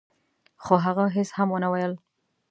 خو 0.63 0.73
هغه 0.85 1.03
هيڅ 1.15 1.29
هم 1.37 1.49
ونه 1.51 1.69
ويل. 1.73 1.93